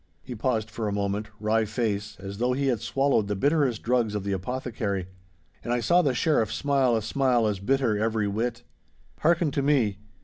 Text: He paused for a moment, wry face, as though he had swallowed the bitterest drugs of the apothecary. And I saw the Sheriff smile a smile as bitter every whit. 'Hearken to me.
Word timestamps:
He 0.23 0.33
paused 0.33 0.71
for 0.71 0.87
a 0.87 0.91
moment, 0.91 1.27
wry 1.39 1.63
face, 1.63 2.17
as 2.19 2.39
though 2.39 2.53
he 2.53 2.69
had 2.69 2.81
swallowed 2.81 3.27
the 3.27 3.35
bitterest 3.35 3.83
drugs 3.83 4.15
of 4.15 4.23
the 4.23 4.31
apothecary. 4.31 5.07
And 5.63 5.71
I 5.71 5.79
saw 5.79 6.01
the 6.01 6.15
Sheriff 6.15 6.51
smile 6.51 6.95
a 6.95 7.03
smile 7.03 7.45
as 7.45 7.59
bitter 7.59 7.99
every 7.99 8.27
whit. 8.27 8.63
'Hearken 9.19 9.51
to 9.51 9.61
me. 9.61 9.99